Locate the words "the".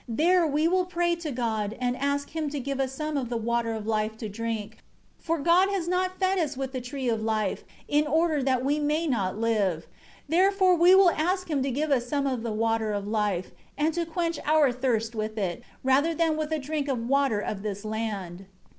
3.29-3.37, 6.71-6.81, 12.41-12.51